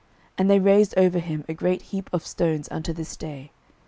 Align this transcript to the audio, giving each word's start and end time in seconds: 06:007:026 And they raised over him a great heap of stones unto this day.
06:007:026 0.31 0.33
And 0.39 0.49
they 0.49 0.59
raised 0.59 0.93
over 0.97 1.19
him 1.19 1.45
a 1.47 1.53
great 1.53 1.81
heap 1.83 2.09
of 2.11 2.25
stones 2.25 2.67
unto 2.71 2.91
this 2.91 3.15
day. 3.15 3.51